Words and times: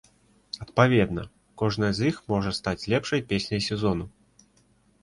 Адпаведна, 0.63 1.25
кожная 1.63 1.91
з 1.99 2.09
іх 2.13 2.17
можа 2.35 2.55
стаць 2.61 2.79
лепшай 2.95 3.25
песняй 3.35 3.61
сезону. 3.69 4.05